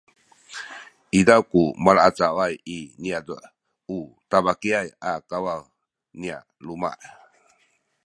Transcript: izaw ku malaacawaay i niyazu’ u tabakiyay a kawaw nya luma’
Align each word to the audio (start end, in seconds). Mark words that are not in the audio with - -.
izaw 1.19 1.41
ku 1.51 1.61
malaacawaay 1.83 2.55
i 2.75 2.77
niyazu’ 3.01 3.35
u 3.97 3.97
tabakiyay 4.29 4.87
a 5.09 5.11
kawaw 5.29 5.61
nya 6.21 6.37
luma’ 6.65 6.91